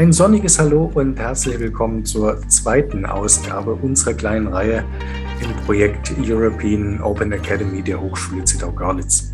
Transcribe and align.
ein 0.00 0.14
sonniges 0.14 0.58
Hallo 0.58 0.90
und 0.94 1.18
herzlich 1.18 1.60
willkommen 1.60 2.06
zur 2.06 2.40
zweiten 2.48 3.04
Ausgabe 3.04 3.74
unserer 3.74 4.14
kleinen 4.14 4.46
Reihe 4.46 4.82
im 5.42 5.54
Projekt 5.66 6.14
European 6.18 7.02
Open 7.02 7.30
Academy 7.32 7.82
der 7.82 8.00
Hochschule 8.00 8.42
Zittau-Görlitz. 8.42 9.30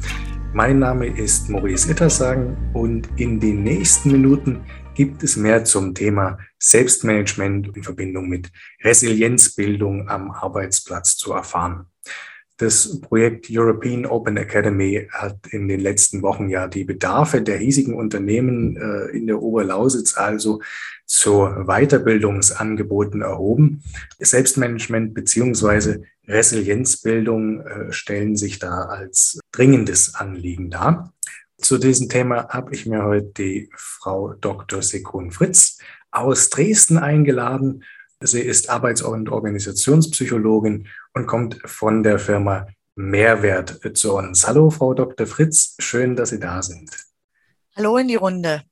Mein 0.52 0.80
Name 0.80 1.06
ist 1.06 1.48
Maurice 1.48 1.88
Ittersagen 1.88 2.56
und 2.72 3.08
in 3.14 3.38
den 3.38 3.62
nächsten 3.62 4.10
Minuten 4.10 4.64
gibt 4.96 5.22
es 5.22 5.36
mehr 5.36 5.62
zum 5.62 5.94
Thema 5.94 6.36
Selbstmanagement 6.58 7.76
in 7.76 7.84
Verbindung 7.84 8.28
mit 8.28 8.50
Resilienzbildung 8.82 10.08
am 10.08 10.32
Arbeitsplatz 10.32 11.16
zu 11.16 11.32
erfahren. 11.32 11.86
Das 12.58 13.00
Projekt 13.02 13.48
European 13.50 14.06
Open 14.06 14.38
Academy 14.38 15.06
hat 15.10 15.46
in 15.50 15.68
den 15.68 15.80
letzten 15.80 16.22
Wochen 16.22 16.48
ja 16.48 16.68
die 16.68 16.84
Bedarfe 16.84 17.42
der 17.42 17.58
hiesigen 17.58 17.94
Unternehmen 17.94 18.76
äh, 18.76 19.14
in 19.16 19.26
der 19.26 19.42
Oberlausitz 19.42 20.16
also 20.16 20.62
zu 21.04 21.48
Weiterbildungsangeboten 21.66 23.20
erhoben. 23.20 23.82
Selbstmanagement 24.18 25.12
beziehungsweise 25.12 26.02
Resilienzbildung 26.26 27.60
äh, 27.60 27.92
stellen 27.92 28.36
sich 28.36 28.58
da 28.58 28.86
als 28.86 29.38
dringendes 29.52 30.14
Anliegen 30.14 30.70
dar. 30.70 31.12
Zu 31.58 31.76
diesem 31.76 32.08
Thema 32.08 32.48
habe 32.48 32.74
ich 32.74 32.86
mir 32.86 33.04
heute 33.04 33.32
die 33.36 33.70
Frau 33.76 34.32
Dr. 34.32 34.82
Sekun 34.82 35.30
Fritz 35.30 35.78
aus 36.10 36.48
Dresden 36.48 36.96
eingeladen. 36.96 37.84
Sie 38.20 38.40
ist 38.40 38.70
Arbeits- 38.70 39.02
und 39.02 39.28
Organisationspsychologin 39.28 40.88
und 41.12 41.26
kommt 41.26 41.58
von 41.66 42.02
der 42.02 42.18
Firma 42.18 42.66
Mehrwert 42.94 43.78
zu 43.94 44.16
uns. 44.16 44.46
Hallo, 44.46 44.70
Frau 44.70 44.94
Dr. 44.94 45.26
Fritz, 45.26 45.76
schön, 45.78 46.16
dass 46.16 46.30
Sie 46.30 46.40
da 46.40 46.62
sind. 46.62 46.90
Hallo 47.76 47.98
in 47.98 48.08
die 48.08 48.14
Runde. 48.14 48.62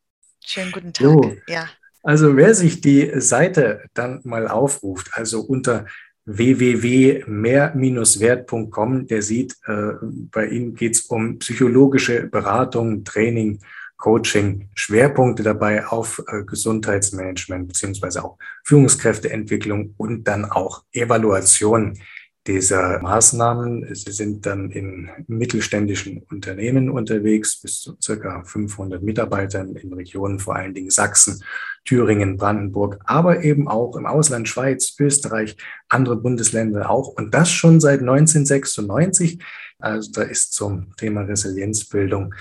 Schönen 0.42 0.72
guten 0.72 0.94
Tag. 0.94 1.04
So, 1.04 1.36
ja. 1.46 1.68
Also 2.02 2.34
wer 2.36 2.54
sich 2.54 2.80
die 2.80 3.20
Seite 3.20 3.82
dann 3.92 4.22
mal 4.24 4.48
aufruft, 4.48 5.10
also 5.12 5.42
unter 5.42 5.84
www.mehr-wert.com, 6.24 9.06
der 9.06 9.20
sieht, 9.20 9.58
äh, 9.66 9.92
bei 10.30 10.46
Ihnen 10.46 10.74
geht 10.74 10.94
es 10.94 11.02
um 11.02 11.38
psychologische 11.38 12.28
Beratung, 12.28 13.04
Training, 13.04 13.60
Coaching, 14.04 14.68
Schwerpunkte 14.74 15.42
dabei 15.42 15.86
auf 15.86 16.22
äh, 16.28 16.44
Gesundheitsmanagement 16.44 17.68
beziehungsweise 17.68 18.22
auch 18.22 18.36
Führungskräfteentwicklung 18.62 19.94
und 19.96 20.24
dann 20.24 20.44
auch 20.44 20.84
Evaluation 20.92 21.98
dieser 22.46 23.00
Maßnahmen. 23.00 23.94
Sie 23.94 24.12
sind 24.12 24.44
dann 24.44 24.70
in 24.70 25.08
mittelständischen 25.26 26.18
Unternehmen 26.30 26.90
unterwegs, 26.90 27.58
bis 27.62 27.80
zu 27.80 27.96
circa 27.98 28.44
500 28.44 29.02
Mitarbeitern 29.02 29.74
in 29.74 29.94
Regionen, 29.94 30.38
vor 30.38 30.56
allen 30.56 30.74
Dingen 30.74 30.90
Sachsen, 30.90 31.42
Thüringen, 31.84 32.36
Brandenburg, 32.36 32.98
aber 33.04 33.42
eben 33.42 33.68
auch 33.68 33.96
im 33.96 34.06
Ausland, 34.06 34.48
Schweiz, 34.48 34.94
Österreich, 34.98 35.56
andere 35.88 36.16
Bundesländer 36.16 36.90
auch. 36.90 37.08
Und 37.08 37.34
das 37.34 37.50
schon 37.50 37.80
seit 37.80 38.00
1996. 38.00 39.42
Also 39.78 40.10
da 40.12 40.22
ist 40.22 40.52
zum 40.54 40.94
Thema 40.96 41.22
Resilienzbildung 41.22 42.34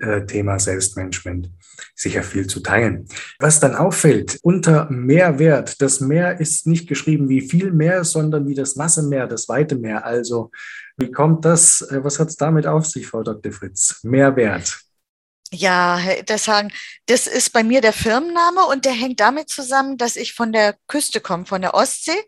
äh, 0.00 0.24
Thema 0.26 0.58
Selbstmanagement 0.58 1.50
sicher 1.94 2.22
viel 2.22 2.46
zu 2.46 2.60
teilen. 2.60 3.06
Was 3.38 3.60
dann 3.60 3.74
auffällt, 3.74 4.38
unter 4.42 4.90
Mehrwert, 4.90 5.80
das 5.80 6.00
Meer 6.00 6.40
ist 6.40 6.66
nicht 6.66 6.88
geschrieben 6.88 7.28
wie 7.28 7.40
viel 7.40 7.72
mehr, 7.72 8.04
sondern 8.04 8.46
wie 8.48 8.54
das 8.54 8.76
nasse 8.76 9.02
Meer, 9.02 9.26
das 9.26 9.48
weite 9.48 9.76
Meer. 9.76 10.04
Also 10.04 10.50
wie 10.96 11.10
kommt 11.10 11.44
das, 11.44 11.82
äh, 11.82 12.02
was 12.02 12.18
hat 12.18 12.28
es 12.28 12.36
damit 12.36 12.66
auf 12.66 12.86
sich, 12.86 13.06
Frau 13.06 13.22
Dr. 13.22 13.52
Fritz? 13.52 14.00
Mehrwert. 14.02 14.84
Ja, 15.56 16.00
das 16.26 16.44
sagen, 16.44 16.72
das 17.06 17.28
ist 17.28 17.50
bei 17.52 17.62
mir 17.62 17.80
der 17.80 17.92
Firmenname 17.92 18.66
und 18.66 18.84
der 18.84 18.92
hängt 18.92 19.20
damit 19.20 19.48
zusammen, 19.48 19.96
dass 19.96 20.16
ich 20.16 20.34
von 20.34 20.52
der 20.52 20.74
Küste 20.88 21.20
komme, 21.20 21.46
von 21.46 21.60
der 21.60 21.74
Ostsee, 21.74 22.20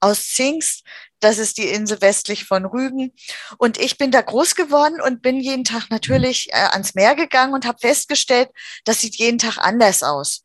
aus 0.00 0.30
Zingst. 0.30 0.84
Das 1.20 1.38
ist 1.38 1.58
die 1.58 1.68
Insel 1.68 2.00
westlich 2.00 2.44
von 2.44 2.64
Rügen. 2.64 3.12
Und 3.56 3.78
ich 3.78 3.98
bin 3.98 4.10
da 4.10 4.20
groß 4.20 4.56
geworden 4.56 5.00
und 5.00 5.22
bin 5.22 5.38
jeden 5.38 5.62
Tag 5.62 5.90
natürlich 5.90 6.48
äh, 6.52 6.56
ans 6.72 6.94
Meer 6.94 7.14
gegangen 7.14 7.54
und 7.54 7.66
habe 7.66 7.78
festgestellt, 7.78 8.48
das 8.84 9.00
sieht 9.00 9.14
jeden 9.16 9.38
Tag 9.38 9.58
anders 9.58 10.02
aus 10.02 10.42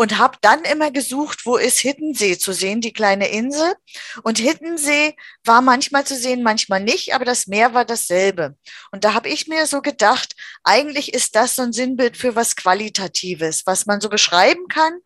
und 0.00 0.16
habe 0.16 0.38
dann 0.40 0.64
immer 0.64 0.90
gesucht, 0.90 1.44
wo 1.44 1.58
ist 1.58 1.78
Hittensee 1.78 2.38
zu 2.38 2.54
sehen, 2.54 2.80
die 2.80 2.94
kleine 2.94 3.28
Insel. 3.28 3.74
Und 4.22 4.38
Hittensee 4.38 5.14
war 5.44 5.60
manchmal 5.60 6.06
zu 6.06 6.16
sehen, 6.16 6.42
manchmal 6.42 6.80
nicht, 6.80 7.14
aber 7.14 7.26
das 7.26 7.46
Meer 7.46 7.74
war 7.74 7.84
dasselbe. 7.84 8.56
Und 8.92 9.04
da 9.04 9.12
habe 9.12 9.28
ich 9.28 9.46
mir 9.46 9.66
so 9.66 9.82
gedacht, 9.82 10.34
eigentlich 10.64 11.12
ist 11.12 11.36
das 11.36 11.54
so 11.54 11.60
ein 11.60 11.74
Sinnbild 11.74 12.16
für 12.16 12.34
was 12.34 12.56
Qualitatives, 12.56 13.66
was 13.66 13.84
man 13.84 14.00
so 14.00 14.08
beschreiben 14.08 14.68
kann 14.68 15.00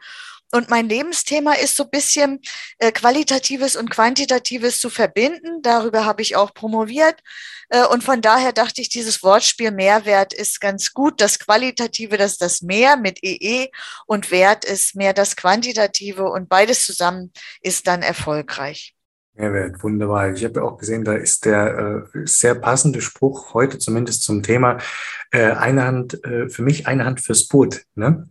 und 0.55 0.71
mein 0.71 0.89
Lebensthema 0.89 1.55
ist 1.55 1.75
so 1.75 1.83
ein 1.83 1.91
bisschen 1.91 2.41
äh, 2.79 2.93
Qualitatives 2.93 3.75
und 3.75 3.91
Quantitatives 3.91 4.79
zu 4.79 4.89
verbinden. 4.89 5.63
Darüber 5.63 6.05
habe 6.05 6.23
ich 6.23 6.37
auch 6.37 6.55
promoviert. 6.55 7.21
Äh, 7.75 7.87
und 7.87 8.05
von 8.05 8.21
daher 8.21 8.53
dachte 8.53 8.81
ich, 8.81 8.89
dieses 8.89 9.23
Wortspiel 9.23 9.73
Mehrwert 9.73 10.33
ist 10.33 10.61
ganz 10.61 10.93
gut. 10.93 11.21
Das 11.21 11.39
Qualitative, 11.39 12.17
das 12.17 12.33
ist 12.33 12.43
das 12.43 12.63
Mehr 12.63 12.97
mit 12.97 13.19
EE 13.23 13.69
und 14.07 14.31
Wert 14.31 14.65
ist 14.65 14.95
mehr 14.95 15.13
das 15.13 15.35
Quantitative 15.35 16.25
und 16.25 16.49
beides 16.49 16.87
zusammen 16.87 17.33
ist 17.61 17.89
dann 17.89 18.03
erfolgreich. 18.03 18.95
Mehrwert, 19.37 19.83
wunderbar. 19.83 20.33
Ich 20.33 20.45
habe 20.45 20.61
ja 20.61 20.63
auch 20.63 20.79
gesehen, 20.79 21.03
da 21.03 21.15
ist 21.15 21.45
der 21.45 22.07
äh, 22.15 22.19
sehr 22.25 22.55
passende 22.55 23.01
Spruch 23.01 23.53
heute 23.55 23.81
zumindest 23.81 24.23
zum 24.23 24.45
Thema 24.45 24.79
äh, 25.33 25.51
eine 25.51 25.85
Hand, 25.85 26.23
äh, 26.25 26.49
für 26.49 26.63
mich 26.63 26.87
eine 26.87 27.05
Hand 27.05 27.21
fürs 27.21 27.49
Boot. 27.49 27.83
Ne? 27.97 28.29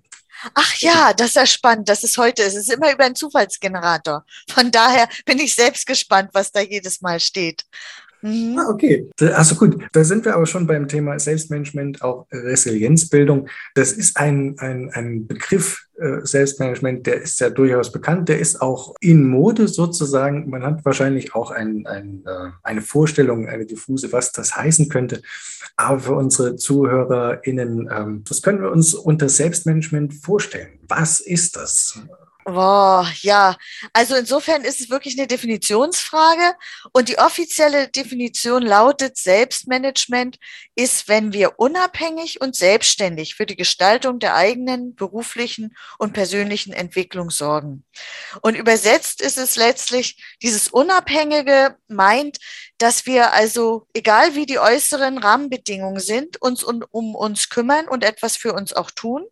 Ach 0.53 0.75
ja, 0.75 1.11
das 1.13 1.29
ist 1.29 1.35
ja 1.35 1.45
spannend, 1.45 1.89
dass 1.89 2.03
es 2.03 2.17
heute 2.17 2.43
ist. 2.43 2.55
Es 2.55 2.69
ist 2.69 2.73
immer 2.73 2.93
über 2.93 3.03
einen 3.03 3.15
Zufallsgenerator. 3.15 4.25
Von 4.49 4.71
daher 4.71 5.09
bin 5.25 5.39
ich 5.39 5.53
selbst 5.53 5.85
gespannt, 5.85 6.29
was 6.31 6.53
da 6.53 6.61
jedes 6.61 7.01
Mal 7.01 7.19
steht. 7.19 7.65
Mhm. 8.23 8.57
Ah, 8.57 8.69
okay. 8.69 9.09
Also 9.35 9.55
gut, 9.55 9.83
da 9.91 10.03
sind 10.03 10.23
wir 10.23 10.33
aber 10.35 10.45
schon 10.45 10.65
beim 10.65 10.87
Thema 10.87 11.19
Selbstmanagement, 11.19 12.01
auch 12.01 12.25
Resilienzbildung. 12.31 13.49
Das 13.75 13.91
ist 13.91 14.17
ein, 14.17 14.55
ein, 14.59 14.89
ein 14.93 15.27
Begriff, 15.27 15.85
äh, 15.99 16.21
Selbstmanagement, 16.25 17.05
der 17.05 17.21
ist 17.21 17.39
ja 17.41 17.49
durchaus 17.49 17.91
bekannt, 17.91 18.29
der 18.29 18.39
ist 18.39 18.61
auch 18.61 18.95
in 19.01 19.27
Mode 19.27 19.67
sozusagen. 19.67 20.49
Man 20.49 20.63
hat 20.63 20.85
wahrscheinlich 20.85 21.35
auch 21.35 21.51
ein, 21.51 21.85
ein, 21.85 22.23
äh, 22.25 22.49
eine 22.63 22.81
Vorstellung, 22.81 23.47
eine 23.47 23.65
diffuse, 23.65 24.13
was 24.13 24.31
das 24.31 24.55
heißen 24.55 24.87
könnte. 24.87 25.21
Aber 25.75 25.99
für 25.99 26.13
unsere 26.13 26.55
ZuhörerInnen, 26.55 27.89
ähm, 27.93 28.23
was 28.27 28.41
können 28.41 28.61
wir 28.61 28.71
uns 28.71 28.93
unter 28.93 29.27
Selbstmanagement 29.27 30.13
vorstellen? 30.13 30.79
Was 30.87 31.19
ist 31.19 31.57
das? 31.57 31.99
Boah, 32.45 33.09
ja, 33.21 33.55
also 33.93 34.15
insofern 34.15 34.63
ist 34.63 34.81
es 34.81 34.89
wirklich 34.89 35.17
eine 35.17 35.27
Definitionsfrage. 35.27 36.55
Und 36.91 37.07
die 37.07 37.17
offizielle 37.17 37.87
Definition 37.87 38.63
lautet, 38.63 39.17
Selbstmanagement 39.17 40.37
ist, 40.75 41.07
wenn 41.07 41.31
wir 41.31 41.59
unabhängig 41.59 42.41
und 42.41 42.55
selbstständig 42.55 43.35
für 43.35 43.45
die 43.45 43.55
Gestaltung 43.55 44.19
der 44.19 44.35
eigenen 44.35 44.95
beruflichen 44.95 45.75
und 45.97 46.13
persönlichen 46.13 46.73
Entwicklung 46.73 47.29
sorgen. 47.29 47.85
Und 48.41 48.55
übersetzt 48.55 49.21
ist 49.21 49.37
es 49.37 49.55
letztlich, 49.55 50.21
dieses 50.41 50.67
Unabhängige 50.67 51.77
meint, 51.87 52.39
dass 52.77 53.05
wir 53.05 53.31
also, 53.31 53.87
egal 53.93 54.35
wie 54.35 54.45
die 54.45 54.59
äußeren 54.59 55.17
Rahmenbedingungen 55.17 56.01
sind, 56.01 56.41
uns 56.41 56.63
um, 56.63 56.83
um 56.91 57.15
uns 57.15 57.49
kümmern 57.49 57.87
und 57.87 58.03
etwas 58.03 58.35
für 58.35 58.53
uns 58.53 58.73
auch 58.73 58.91
tun 58.91 59.25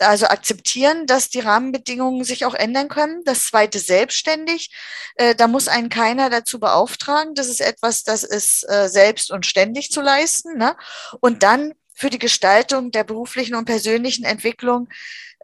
also 0.00 0.26
akzeptieren, 0.26 1.06
dass 1.06 1.28
die 1.28 1.40
Rahmenbedingungen 1.40 2.24
sich 2.24 2.44
auch 2.44 2.54
ändern 2.54 2.88
können. 2.88 3.22
Das 3.24 3.46
zweite 3.46 3.78
selbstständig. 3.78 4.70
Äh, 5.16 5.34
da 5.34 5.46
muss 5.46 5.68
einen 5.68 5.88
keiner 5.88 6.30
dazu 6.30 6.58
beauftragen. 6.58 7.34
Das 7.34 7.48
ist 7.48 7.60
etwas, 7.60 8.02
das 8.02 8.24
ist 8.24 8.68
äh, 8.68 8.88
selbst 8.88 9.30
und 9.30 9.46
ständig 9.46 9.90
zu 9.90 10.00
leisten. 10.00 10.56
Ne? 10.56 10.76
Und 11.20 11.42
dann 11.42 11.74
für 11.94 12.10
die 12.10 12.18
Gestaltung 12.18 12.90
der 12.90 13.04
beruflichen 13.04 13.54
und 13.54 13.66
persönlichen 13.66 14.24
Entwicklung, 14.24 14.88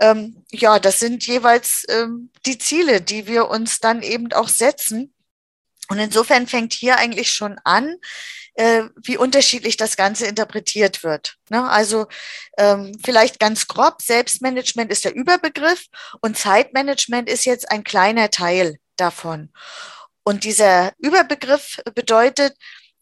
ähm, 0.00 0.44
ja, 0.50 0.79
das 0.79 1.00
sind 1.00 1.26
jeweils 1.26 1.85
ähm, 1.88 2.31
die 2.47 2.59
Ziele, 2.59 3.00
die 3.00 3.26
wir 3.26 3.49
uns 3.49 3.81
dann 3.81 4.02
eben 4.02 4.32
auch 4.32 4.49
setzen. 4.49 5.12
Und 5.88 5.99
insofern 5.99 6.47
fängt 6.47 6.73
hier 6.73 6.97
eigentlich 6.99 7.31
schon 7.31 7.59
an, 7.64 7.97
äh, 8.56 8.85
wie 9.03 9.17
unterschiedlich 9.17 9.76
das 9.76 9.97
Ganze 9.97 10.26
interpretiert 10.26 11.05
wird. 11.05 11.37
Ne? 11.50 11.69
Also 11.69 12.06
ähm, 12.58 12.99
vielleicht 13.05 13.38
ganz 13.38 13.69
grob, 13.69 14.03
Selbstmanagement 14.03 14.91
ist 14.91 15.05
der 15.05 15.14
Überbegriff 15.14 15.87
und 16.20 16.37
Zeitmanagement 16.37 17.29
ist 17.29 17.44
jetzt 17.44 17.70
ein 17.70 17.85
kleiner 17.85 18.31
Teil 18.31 18.79
davon. 18.97 19.50
Und 20.25 20.44
dieser 20.44 20.93
Überbegriff 20.99 21.81
bedeutet, 21.94 22.56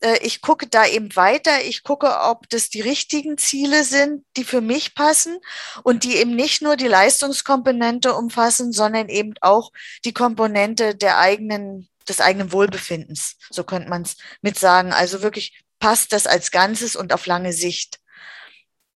äh, 0.05 0.19
ich 0.23 0.43
gucke 0.43 0.67
da 0.69 0.87
eben 0.87 1.17
weiter. 1.17 1.63
Ich 1.63 1.83
gucke, 1.83 2.21
ob 2.21 2.49
das 2.51 2.69
die 2.69 2.83
richtigen 2.83 3.39
Ziele 3.39 3.85
sind, 3.85 4.25
die 4.37 4.45
für 4.45 4.61
mich 4.61 4.95
passen 4.95 5.39
und 5.83 6.05
die 6.05 6.17
eben 6.17 6.37
nicht 6.37 6.63
nur 6.63 6.77
die 6.77 6.89
Leistungskomponente 6.89 8.15
umfassen, 8.15 8.73
sondern 8.73 9.09
eben 9.09 9.35
auch 9.41 9.73
die 10.05 10.13
Komponente 10.13 10.95
der 10.95 11.19
eigenen 11.19 11.89
des 12.09 12.21
eigenen 12.21 12.53
Wohlbefindens. 12.53 13.37
So 13.51 13.65
könnte 13.65 13.89
man 13.89 14.03
es 14.03 14.17
mit 14.43 14.59
sagen. 14.59 14.93
Also 14.93 15.23
wirklich 15.23 15.65
passt 15.79 16.13
das 16.13 16.27
als 16.27 16.51
Ganzes 16.51 16.97
und 16.97 17.15
auf 17.15 17.25
lange 17.25 17.55
Sicht. 17.55 17.99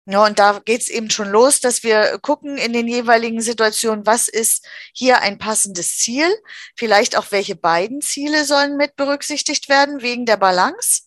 Ja, 0.08 0.24
und 0.24 0.38
da 0.38 0.62
geht's 0.64 0.90
eben 0.90 1.10
schon 1.10 1.30
los, 1.30 1.60
dass 1.62 1.82
wir 1.82 2.20
gucken 2.20 2.58
in 2.58 2.74
den 2.74 2.88
jeweiligen 2.88 3.42
Situationen, 3.42 4.06
was 4.06 4.28
ist 4.28 4.68
hier 4.94 5.22
ein 5.22 5.40
passendes 5.40 5.98
Ziel, 5.98 6.32
vielleicht 6.76 7.18
auch 7.18 7.32
welche 7.32 7.56
beiden 7.56 8.02
Ziele 8.02 8.46
sollen 8.46 8.78
mit 8.78 8.96
berücksichtigt 8.96 9.68
werden 9.68 10.04
wegen 10.04 10.28
der 10.28 10.38
Balance. 10.38 11.04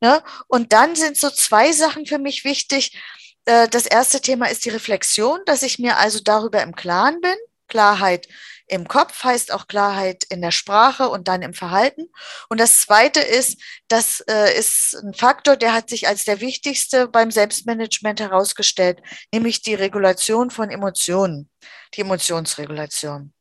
Ne? 0.00 0.22
Und 0.46 0.72
dann 0.72 0.94
sind 0.94 1.16
so 1.16 1.30
zwei 1.30 1.72
Sachen 1.72 2.06
für 2.06 2.18
mich 2.18 2.44
wichtig. 2.44 2.96
Äh, 3.44 3.68
das 3.68 3.86
erste 3.86 4.20
Thema 4.20 4.46
ist 4.46 4.64
die 4.64 4.70
Reflexion, 4.70 5.40
dass 5.44 5.64
ich 5.64 5.80
mir 5.80 5.96
also 5.96 6.20
darüber 6.22 6.62
im 6.62 6.76
Klaren 6.76 7.20
bin. 7.20 7.36
Klarheit 7.66 8.28
im 8.68 8.86
Kopf 8.86 9.24
heißt 9.24 9.52
auch 9.52 9.66
Klarheit 9.66 10.24
in 10.28 10.42
der 10.42 10.50
Sprache 10.50 11.08
und 11.08 11.26
dann 11.26 11.42
im 11.42 11.54
Verhalten. 11.54 12.08
Und 12.48 12.60
das 12.60 12.82
Zweite 12.82 13.20
ist, 13.20 13.60
das 13.88 14.20
äh, 14.28 14.56
ist 14.58 14.94
ein 15.02 15.14
Faktor, 15.14 15.56
der 15.56 15.72
hat 15.72 15.88
sich 15.88 16.06
als 16.06 16.24
der 16.24 16.40
wichtigste 16.40 17.08
beim 17.08 17.30
Selbstmanagement 17.30 18.20
herausgestellt, 18.20 19.00
nämlich 19.32 19.62
die 19.62 19.74
Regulation 19.74 20.50
von 20.50 20.70
Emotionen, 20.70 21.48
die 21.94 22.02
Emotionsregulation. 22.02 23.32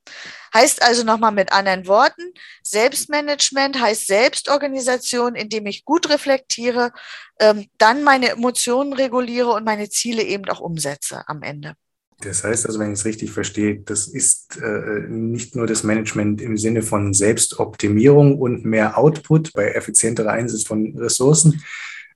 Heißt 0.53 0.81
also 0.81 1.03
nochmal 1.03 1.33
mit 1.33 1.51
anderen 1.51 1.87
Worten, 1.87 2.33
Selbstmanagement 2.63 3.79
heißt 3.79 4.07
Selbstorganisation, 4.07 5.35
indem 5.35 5.65
ich 5.65 5.83
gut 5.83 6.09
reflektiere, 6.09 6.91
ähm, 7.39 7.69
dann 7.77 8.03
meine 8.03 8.29
Emotionen 8.29 8.93
reguliere 8.93 9.51
und 9.51 9.65
meine 9.65 9.89
Ziele 9.89 10.23
eben 10.23 10.49
auch 10.49 10.61
umsetze 10.61 11.23
am 11.27 11.43
Ende. 11.43 11.75
Das 12.21 12.43
heißt 12.43 12.65
also, 12.65 12.79
wenn 12.79 12.93
ich 12.93 12.99
es 12.99 13.05
richtig 13.05 13.31
verstehe, 13.31 13.79
das 13.79 14.07
ist 14.07 14.57
äh, 14.57 15.07
nicht 15.07 15.55
nur 15.55 15.67
das 15.67 15.83
Management 15.83 16.41
im 16.41 16.57
Sinne 16.57 16.81
von 16.81 17.13
Selbstoptimierung 17.13 18.39
und 18.39 18.65
mehr 18.65 18.97
Output 18.97 19.53
bei 19.53 19.71
effizienterer 19.71 20.31
Einsatz 20.31 20.63
von 20.63 20.97
Ressourcen, 20.97 21.63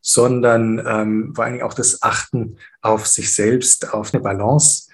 sondern 0.01 0.79
ähm, 0.85 1.33
vor 1.35 1.43
allen 1.43 1.53
Dingen 1.53 1.65
auch 1.65 1.75
das 1.75 2.01
Achten 2.01 2.57
auf 2.81 3.05
sich 3.05 3.33
selbst, 3.33 3.93
auf 3.93 4.13
eine 4.13 4.23
Balance, 4.23 4.89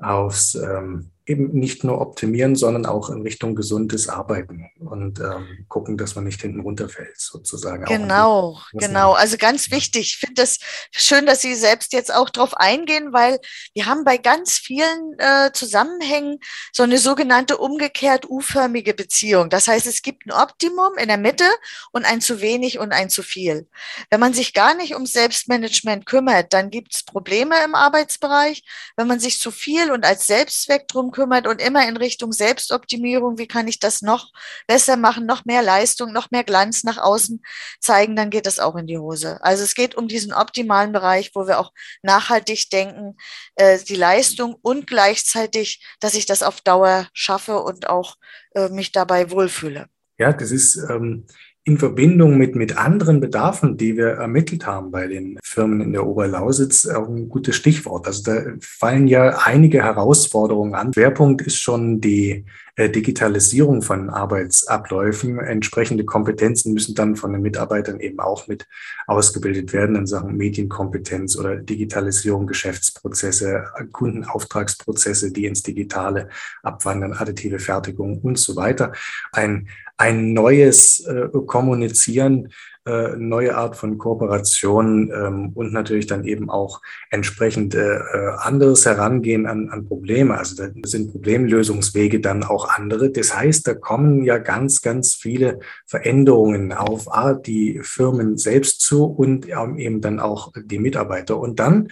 aufs 0.00 0.56
ähm, 0.56 1.10
eben 1.28 1.50
nicht 1.52 1.84
nur 1.84 2.00
optimieren, 2.00 2.56
sondern 2.56 2.86
auch 2.86 3.10
in 3.10 3.20
Richtung 3.20 3.54
gesundes 3.54 4.08
Arbeiten 4.08 4.70
und 4.80 5.20
ähm, 5.20 5.66
gucken, 5.68 5.98
dass 5.98 6.14
man 6.14 6.24
nicht 6.24 6.40
hinten 6.40 6.60
runterfällt, 6.60 7.20
sozusagen. 7.20 7.84
Genau, 7.84 8.58
genau. 8.72 9.12
Also 9.12 9.36
ganz 9.36 9.70
wichtig. 9.70 10.14
Ich 10.14 10.16
finde 10.16 10.42
das 10.42 10.58
schön, 10.90 11.26
dass 11.26 11.42
Sie 11.42 11.54
selbst 11.54 11.92
jetzt 11.92 12.14
auch 12.14 12.30
drauf 12.30 12.54
eingehen, 12.54 13.12
weil 13.12 13.38
wir 13.74 13.86
haben 13.86 14.04
bei 14.04 14.16
ganz 14.16 14.52
vielen 14.52 15.18
äh, 15.18 15.52
Zusammenhängen 15.52 16.38
so 16.72 16.82
eine 16.82 16.98
sogenannte 16.98 17.58
umgekehrt 17.58 18.28
U-förmige 18.28 18.94
Beziehung. 18.94 19.50
Das 19.50 19.68
heißt, 19.68 19.86
es 19.86 20.00
gibt 20.00 20.26
ein 20.26 20.32
Optimum 20.32 20.96
in 20.96 21.08
der 21.08 21.18
Mitte 21.18 21.44
und 21.92 22.06
ein 22.06 22.22
zu 22.22 22.40
wenig 22.40 22.78
und 22.78 22.92
ein 22.92 23.10
zu 23.10 23.22
viel. 23.22 23.68
Wenn 24.08 24.20
man 24.20 24.32
sich 24.32 24.54
gar 24.54 24.74
nicht 24.74 24.94
ums 24.94 25.12
Selbstmanagement 25.12 26.06
kümmert, 26.06 26.54
dann 26.54 26.70
gibt 26.70 26.94
es 26.94 27.02
Probleme 27.02 27.56
im 27.64 27.74
Arbeitsbereich. 27.74 28.62
Wenn 28.96 29.06
man 29.06 29.20
sich 29.20 29.38
zu 29.38 29.50
viel 29.50 29.90
und 29.90 30.06
als 30.06 30.26
Selbstzweck 30.26 30.88
drum 30.88 31.10
kümmert 31.10 31.17
und 31.18 31.60
immer 31.60 31.88
in 31.88 31.96
Richtung 31.96 32.32
Selbstoptimierung, 32.32 33.38
wie 33.38 33.46
kann 33.46 33.68
ich 33.68 33.78
das 33.78 34.02
noch 34.02 34.30
besser 34.66 34.96
machen, 34.96 35.26
noch 35.26 35.44
mehr 35.44 35.62
Leistung, 35.62 36.12
noch 36.12 36.30
mehr 36.30 36.44
Glanz 36.44 36.84
nach 36.84 36.98
außen 36.98 37.42
zeigen, 37.80 38.16
dann 38.16 38.30
geht 38.30 38.46
das 38.46 38.58
auch 38.58 38.76
in 38.76 38.86
die 38.86 38.98
Hose. 38.98 39.42
Also 39.42 39.64
es 39.64 39.74
geht 39.74 39.94
um 39.94 40.08
diesen 40.08 40.32
optimalen 40.32 40.92
Bereich, 40.92 41.30
wo 41.34 41.46
wir 41.46 41.58
auch 41.58 41.72
nachhaltig 42.02 42.70
denken, 42.70 43.16
äh, 43.56 43.78
die 43.78 43.96
Leistung 43.96 44.56
und 44.62 44.86
gleichzeitig, 44.86 45.84
dass 46.00 46.14
ich 46.14 46.26
das 46.26 46.42
auf 46.42 46.60
Dauer 46.60 47.08
schaffe 47.12 47.62
und 47.62 47.88
auch 47.88 48.16
äh, 48.54 48.68
mich 48.68 48.92
dabei 48.92 49.30
wohlfühle. 49.30 49.88
Ja, 50.18 50.32
das 50.32 50.50
ist 50.50 50.76
ähm, 50.76 51.26
in 51.68 51.76
Verbindung 51.76 52.38
mit, 52.38 52.56
mit 52.56 52.78
anderen 52.78 53.20
Bedarfen, 53.20 53.76
die 53.76 53.96
wir 53.96 54.08
ermittelt 54.08 54.66
haben 54.66 54.90
bei 54.90 55.06
den 55.06 55.38
Firmen 55.42 55.82
in 55.82 55.92
der 55.92 56.06
Oberlausitz, 56.06 56.86
auch 56.86 57.06
ein 57.06 57.28
gutes 57.28 57.56
Stichwort. 57.56 58.06
Also 58.06 58.22
da 58.22 58.40
fallen 58.60 59.06
ja 59.06 59.38
einige 59.44 59.82
Herausforderungen 59.82 60.74
an. 60.74 60.94
Schwerpunkt 60.94 61.42
ist 61.42 61.60
schon 61.60 62.00
die 62.00 62.46
Digitalisierung 62.86 63.82
von 63.82 64.08
Arbeitsabläufen. 64.08 65.40
Entsprechende 65.40 66.04
Kompetenzen 66.04 66.72
müssen 66.72 66.94
dann 66.94 67.16
von 67.16 67.32
den 67.32 67.42
Mitarbeitern 67.42 67.98
eben 67.98 68.20
auch 68.20 68.46
mit 68.46 68.68
ausgebildet 69.08 69.72
werden 69.72 69.96
in 69.96 70.06
Sachen 70.06 70.36
Medienkompetenz 70.36 71.36
oder 71.36 71.56
Digitalisierung, 71.56 72.46
Geschäftsprozesse, 72.46 73.64
Kundenauftragsprozesse, 73.90 75.32
die 75.32 75.46
ins 75.46 75.64
Digitale 75.64 76.28
abwandern, 76.62 77.14
additive 77.14 77.58
Fertigung 77.58 78.20
und 78.20 78.38
so 78.38 78.54
weiter. 78.54 78.92
Ein, 79.32 79.68
ein 79.96 80.32
neues 80.32 81.00
äh, 81.00 81.26
Kommunizieren 81.46 82.50
äh, 82.88 83.16
neue 83.16 83.54
Art 83.56 83.76
von 83.76 83.98
Kooperation 83.98 85.12
ähm, 85.14 85.52
und 85.54 85.72
natürlich 85.72 86.06
dann 86.06 86.24
eben 86.24 86.48
auch 86.48 86.80
entsprechend 87.10 87.74
äh, 87.74 87.98
anderes 88.38 88.86
Herangehen 88.86 89.46
an, 89.46 89.68
an 89.68 89.86
Probleme. 89.86 90.38
Also 90.38 90.56
da 90.56 90.70
sind 90.86 91.12
Problemlösungswege 91.12 92.20
dann 92.20 92.44
auch 92.44 92.70
andere. 92.70 93.10
Das 93.10 93.36
heißt, 93.36 93.66
da 93.66 93.74
kommen 93.74 94.24
ja 94.24 94.38
ganz, 94.38 94.80
ganz 94.80 95.14
viele 95.14 95.60
Veränderungen 95.86 96.72
auf 96.72 97.14
A, 97.14 97.34
die 97.34 97.80
Firmen 97.82 98.38
selbst 98.38 98.80
zu 98.80 99.04
und 99.04 99.46
eben 99.76 100.00
dann 100.00 100.18
auch 100.18 100.52
die 100.56 100.78
Mitarbeiter. 100.78 101.38
Und 101.38 101.60
dann 101.60 101.88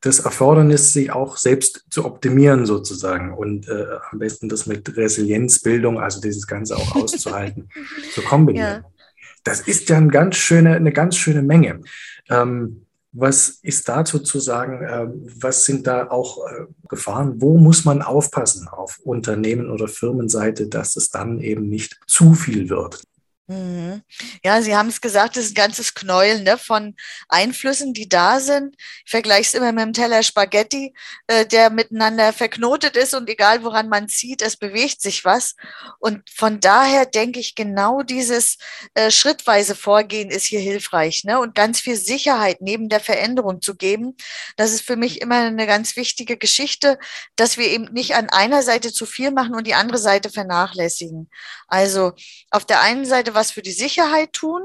das 0.00 0.20
Erfordernis, 0.20 0.92
sich 0.94 1.12
auch 1.12 1.36
selbst 1.36 1.84
zu 1.90 2.06
optimieren 2.06 2.64
sozusagen 2.64 3.34
und 3.34 3.68
äh, 3.68 3.86
am 4.10 4.18
besten 4.18 4.48
das 4.48 4.66
mit 4.66 4.96
Resilienzbildung, 4.96 6.00
also 6.00 6.20
dieses 6.20 6.46
Ganze 6.46 6.76
auch 6.76 6.96
auszuhalten, 6.96 7.68
zu 8.14 8.22
kombinieren. 8.22 8.82
Ja. 8.82 8.89
Das 9.44 9.60
ist 9.60 9.88
ja 9.88 9.96
eine 9.96 10.08
ganz 10.08 10.36
schöne, 10.36 10.74
eine 10.74 10.92
ganz 10.92 11.16
schöne 11.16 11.42
Menge. 11.42 11.80
Ähm, 12.28 12.86
was 13.12 13.58
ist 13.62 13.88
dazu 13.88 14.20
zu 14.20 14.38
sagen? 14.38 14.82
Äh, 14.82 15.08
was 15.40 15.64
sind 15.64 15.86
da 15.86 16.08
auch 16.10 16.46
äh, 16.46 16.66
Gefahren? 16.88 17.40
Wo 17.40 17.58
muss 17.58 17.84
man 17.84 18.02
aufpassen 18.02 18.68
auf 18.68 19.00
Unternehmen- 19.02 19.70
oder 19.70 19.88
Firmenseite, 19.88 20.68
dass 20.68 20.96
es 20.96 21.10
dann 21.10 21.40
eben 21.40 21.68
nicht 21.68 21.98
zu 22.06 22.34
viel 22.34 22.68
wird? 22.68 23.02
Mhm. 23.50 24.02
Ja, 24.44 24.62
Sie 24.62 24.76
haben 24.76 24.90
es 24.90 25.00
gesagt, 25.00 25.36
es 25.36 25.46
ist 25.46 25.50
ein 25.50 25.54
ganzes 25.54 25.94
Knäuel 25.94 26.40
ne, 26.44 26.56
von 26.56 26.94
Einflüssen, 27.28 27.92
die 27.92 28.08
da 28.08 28.38
sind. 28.38 28.76
Ich 29.04 29.10
vergleiche 29.10 29.40
es 29.40 29.54
immer 29.54 29.72
mit 29.72 29.82
dem 29.82 29.92
Teller 29.92 30.22
Spaghetti, 30.22 30.94
äh, 31.26 31.44
der 31.46 31.70
miteinander 31.70 32.32
verknotet 32.32 32.96
ist 32.96 33.12
und 33.12 33.28
egal 33.28 33.64
woran 33.64 33.88
man 33.88 34.08
zieht, 34.08 34.40
es 34.40 34.56
bewegt 34.56 35.00
sich 35.00 35.24
was. 35.24 35.56
Und 35.98 36.30
von 36.30 36.60
daher 36.60 37.06
denke 37.06 37.40
ich, 37.40 37.56
genau 37.56 38.02
dieses 38.02 38.56
äh, 38.94 39.10
schrittweise 39.10 39.74
Vorgehen 39.74 40.30
ist 40.30 40.44
hier 40.44 40.60
hilfreich 40.60 41.24
ne? 41.24 41.40
und 41.40 41.56
ganz 41.56 41.80
viel 41.80 41.96
Sicherheit 41.96 42.58
neben 42.60 42.88
der 42.88 43.00
Veränderung 43.00 43.62
zu 43.62 43.74
geben. 43.74 44.16
Das 44.54 44.70
ist 44.70 44.82
für 44.82 44.94
mich 44.94 45.20
immer 45.20 45.38
eine 45.38 45.66
ganz 45.66 45.96
wichtige 45.96 46.36
Geschichte, 46.36 47.00
dass 47.34 47.58
wir 47.58 47.66
eben 47.66 47.86
nicht 47.92 48.14
an 48.14 48.28
einer 48.28 48.62
Seite 48.62 48.92
zu 48.92 49.06
viel 49.06 49.32
machen 49.32 49.56
und 49.56 49.66
die 49.66 49.74
andere 49.74 49.98
Seite 49.98 50.30
vernachlässigen. 50.30 51.28
Also 51.66 52.12
auf 52.52 52.64
der 52.64 52.80
einen 52.82 53.04
Seite 53.04 53.34
was 53.34 53.39
für 53.50 53.62
die 53.62 53.72
Sicherheit 53.72 54.32
tun 54.32 54.62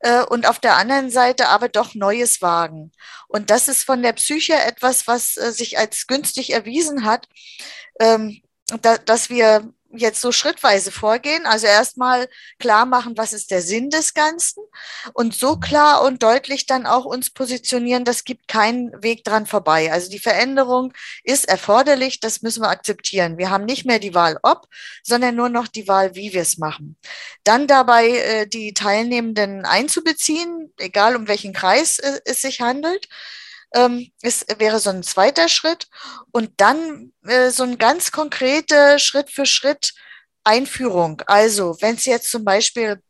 äh, 0.00 0.22
und 0.22 0.46
auf 0.46 0.58
der 0.58 0.76
anderen 0.76 1.10
Seite 1.10 1.48
aber 1.48 1.68
doch 1.68 1.94
Neues 1.94 2.42
wagen. 2.42 2.92
Und 3.26 3.50
das 3.50 3.68
ist 3.68 3.84
von 3.84 4.02
der 4.02 4.12
Psyche 4.12 4.54
etwas, 4.54 5.06
was 5.06 5.36
äh, 5.36 5.50
sich 5.52 5.78
als 5.78 6.06
günstig 6.06 6.52
erwiesen 6.52 7.04
hat, 7.04 7.28
ähm, 7.98 8.40
da, 8.80 8.98
dass 8.98 9.30
wir 9.30 9.72
jetzt 9.94 10.20
so 10.20 10.32
schrittweise 10.32 10.90
vorgehen. 10.90 11.46
Also 11.46 11.66
erstmal 11.66 12.28
klar 12.58 12.86
machen, 12.86 13.16
was 13.16 13.32
ist 13.32 13.50
der 13.50 13.62
Sinn 13.62 13.90
des 13.90 14.14
Ganzen 14.14 14.62
und 15.14 15.34
so 15.34 15.56
klar 15.56 16.02
und 16.02 16.22
deutlich 16.22 16.66
dann 16.66 16.86
auch 16.86 17.04
uns 17.04 17.30
positionieren, 17.30 18.04
das 18.04 18.24
gibt 18.24 18.48
keinen 18.48 19.02
Weg 19.02 19.24
dran 19.24 19.46
vorbei. 19.46 19.92
Also 19.92 20.10
die 20.10 20.18
Veränderung 20.18 20.92
ist 21.24 21.48
erforderlich, 21.48 22.20
das 22.20 22.42
müssen 22.42 22.62
wir 22.62 22.70
akzeptieren. 22.70 23.38
Wir 23.38 23.50
haben 23.50 23.64
nicht 23.64 23.84
mehr 23.84 23.98
die 23.98 24.14
Wahl 24.14 24.38
ob, 24.42 24.66
sondern 25.02 25.34
nur 25.34 25.48
noch 25.48 25.68
die 25.68 25.88
Wahl, 25.88 26.14
wie 26.14 26.32
wir 26.32 26.42
es 26.42 26.58
machen. 26.58 26.96
Dann 27.44 27.66
dabei 27.66 28.08
äh, 28.08 28.46
die 28.46 28.74
Teilnehmenden 28.74 29.64
einzubeziehen, 29.64 30.72
egal 30.78 31.16
um 31.16 31.28
welchen 31.28 31.52
Kreis 31.52 31.98
äh, 31.98 32.20
es 32.24 32.42
sich 32.42 32.60
handelt 32.60 33.08
ähm, 33.74 34.10
es 34.22 34.46
wäre 34.58 34.78
so 34.78 34.90
ein 34.90 35.02
zweiter 35.02 35.48
Schritt. 35.48 35.88
Und 36.30 36.52
dann 36.58 37.12
äh, 37.26 37.50
so 37.50 37.62
ein 37.64 37.78
ganz 37.78 38.12
konkrete 38.12 38.98
Schritt 38.98 39.30
für 39.30 39.46
Schritt 39.46 39.94
Einführung. 40.44 41.22
Also 41.26 41.76
wenn 41.80 41.94
es 41.94 42.04
jetzt 42.04 42.30
zum 42.30 42.44
Beispiel 42.44 43.00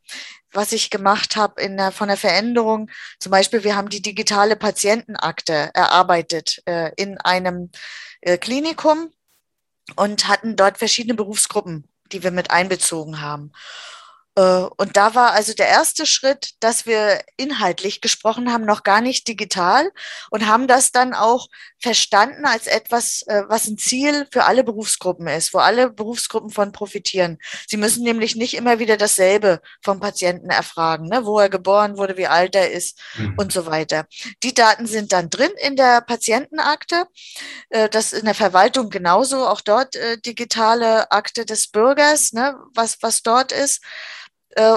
was 0.52 0.72
ich 0.72 0.90
gemacht 0.90 1.36
habe 1.36 1.60
in 1.60 1.76
der, 1.76 1.92
von 1.92 2.08
der 2.08 2.16
Veränderung. 2.16 2.90
Zum 3.18 3.30
Beispiel, 3.30 3.64
wir 3.64 3.74
haben 3.74 3.88
die 3.88 4.02
digitale 4.02 4.56
Patientenakte 4.56 5.70
erarbeitet 5.74 6.62
äh, 6.66 6.92
in 6.96 7.18
einem 7.18 7.70
äh, 8.20 8.38
Klinikum 8.38 9.10
und 9.96 10.28
hatten 10.28 10.56
dort 10.56 10.78
verschiedene 10.78 11.14
Berufsgruppen, 11.14 11.88
die 12.12 12.22
wir 12.22 12.30
mit 12.30 12.50
einbezogen 12.50 13.20
haben. 13.20 13.52
Äh, 14.34 14.66
und 14.76 14.96
da 14.96 15.14
war 15.14 15.32
also 15.32 15.52
der 15.54 15.68
erste 15.68 16.06
Schritt, 16.06 16.52
dass 16.60 16.86
wir 16.86 17.22
inhaltlich 17.36 18.00
gesprochen 18.00 18.52
haben, 18.52 18.64
noch 18.64 18.82
gar 18.82 19.00
nicht 19.00 19.28
digital 19.28 19.90
und 20.30 20.46
haben 20.46 20.66
das 20.66 20.92
dann 20.92 21.14
auch 21.14 21.48
verstanden 21.82 22.44
als 22.44 22.66
etwas, 22.66 23.22
äh, 23.26 23.42
was 23.48 23.66
ein 23.66 23.76
Ziel 23.76 24.26
für 24.30 24.44
alle 24.44 24.62
Berufsgruppen 24.62 25.26
ist, 25.26 25.52
wo 25.52 25.58
alle 25.58 25.90
Berufsgruppen 25.90 26.50
von 26.50 26.72
profitieren. 26.72 27.38
Sie 27.66 27.76
müssen 27.76 28.04
nämlich 28.04 28.36
nicht 28.36 28.54
immer 28.54 28.78
wieder 28.78 28.96
dasselbe 28.96 29.60
vom 29.82 29.98
Patienten 29.98 30.50
erfragen, 30.50 31.08
ne? 31.08 31.26
wo 31.26 31.38
er 31.38 31.48
geboren 31.48 31.98
wurde, 31.98 32.16
wie 32.16 32.28
alt 32.28 32.54
er 32.54 32.70
ist 32.70 33.00
mhm. 33.16 33.34
und 33.36 33.52
so 33.52 33.66
weiter. 33.66 34.06
Die 34.42 34.54
Daten 34.54 34.86
sind 34.86 35.12
dann 35.12 35.28
drin 35.28 35.50
in 35.60 35.76
der 35.76 36.00
Patientenakte. 36.00 37.06
Äh, 37.70 37.88
das 37.88 38.12
in 38.12 38.24
der 38.24 38.34
Verwaltung 38.34 38.88
genauso, 38.88 39.46
auch 39.48 39.60
dort 39.60 39.96
äh, 39.96 40.18
digitale 40.18 41.10
Akte 41.10 41.44
des 41.44 41.68
Bürgers, 41.68 42.32
ne? 42.32 42.56
was, 42.74 42.98
was 43.02 43.22
dort 43.22 43.52
ist. 43.52 43.82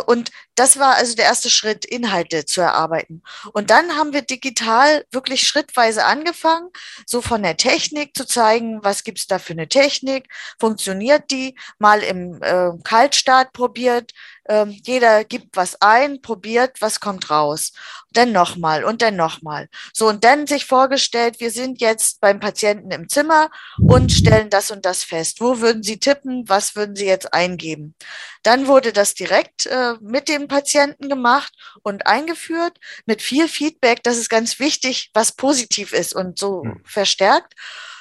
Und 0.06 0.32
das 0.56 0.80
war 0.80 0.96
also 0.96 1.16
der 1.16 1.26
erste 1.26 1.50
Schritt, 1.50 1.86
Inhalte 1.86 2.46
zu 2.46 2.62
erarbeiten. 2.62 3.22
Und 3.54 3.70
dann 3.70 3.96
haben 3.96 4.14
wir 4.14 4.22
digital 4.22 5.06
wirklich 5.12 5.48
schrittweise 5.48 6.06
angefangen, 6.06 6.70
so 7.06 7.22
von 7.22 7.44
der 7.44 7.58
Technik 7.58 8.16
zu 8.16 8.26
zeigen, 8.26 8.84
was 8.84 9.04
gibt's 9.04 9.28
da 9.28 9.40
für 9.40 9.54
eine 9.54 9.68
Technik, 9.68 10.30
funktioniert 10.60 11.30
die, 11.32 11.56
mal 11.78 12.02
im 12.02 12.42
äh, 12.42 12.72
Kaltstart 12.84 13.54
probiert, 13.54 14.14
ähm, 14.48 14.80
jeder 14.84 15.24
gibt 15.24 15.56
was 15.56 15.82
ein, 15.82 16.22
probiert, 16.22 16.82
was 16.82 17.00
kommt 17.00 17.30
raus. 17.30 17.74
Dann 18.12 18.32
nochmal 18.32 18.84
und 18.84 19.02
dann 19.02 19.16
nochmal. 19.16 19.70
So, 19.92 20.08
und 20.08 20.24
dann 20.24 20.48
sich 20.48 20.66
vorgestellt, 20.66 21.40
wir 21.40 21.52
sind 21.52 21.82
jetzt 21.82 22.22
beim 22.22 22.40
Patienten 22.40 22.92
im 22.92 23.10
Zimmer 23.10 23.50
und 23.80 24.12
stellen 24.12 24.50
das 24.50 24.72
und 24.72 24.86
das 24.86 25.04
fest. 25.04 25.42
Wo 25.42 25.60
würden 25.60 25.84
Sie 25.84 26.00
tippen? 26.00 26.48
Was 26.48 26.76
würden 26.76 26.96
Sie 26.96 27.06
jetzt 27.06 27.34
eingeben? 27.34 27.96
Dann 28.44 28.68
wurde 28.68 28.94
das 28.94 29.16
direkt 29.16 29.66
äh, 29.66 29.96
mit 30.02 30.30
dem 30.30 30.45
Patienten 30.48 31.10
gemacht 31.10 31.54
und 31.84 32.08
eingeführt, 32.08 32.80
mit 33.06 33.22
viel 33.22 33.48
Feedback. 33.48 34.04
Das 34.04 34.18
ist 34.18 34.30
ganz 34.30 34.60
wichtig, 34.60 35.12
was 35.14 35.34
positiv 35.34 35.94
ist 35.94 36.14
und 36.14 36.40
so 36.40 36.64
mhm. 36.64 36.82
verstärkt. 36.86 37.54